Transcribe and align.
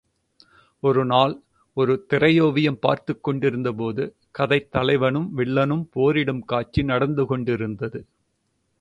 ஒரு 0.79 1.05
நாள் 1.05 1.39
ஒரு 1.73 2.05
திரையோவியம் 2.09 2.79
பார்த்துக் 2.79 3.23
கொண்டிருந்தபோது, 3.23 4.15
கதைத் 4.31 4.71
தலைவனும் 4.71 5.37
வில்லனும் 5.37 5.85
போரிடும் 5.91 6.45
காட்சி 6.45 6.81
நடந்துாெண்டிருந்தது. 6.81 8.05